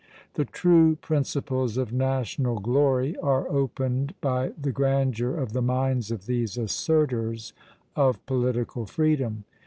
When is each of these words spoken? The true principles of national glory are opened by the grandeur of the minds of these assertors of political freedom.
The 0.33 0.45
true 0.45 0.95
principles 0.95 1.77
of 1.77 1.93
national 1.93 2.57
glory 2.59 3.15
are 3.17 3.47
opened 3.47 4.15
by 4.19 4.51
the 4.59 4.71
grandeur 4.71 5.35
of 5.35 5.53
the 5.53 5.61
minds 5.61 6.09
of 6.09 6.25
these 6.25 6.57
assertors 6.57 7.53
of 7.95 8.25
political 8.25 8.87
freedom. 8.87 9.43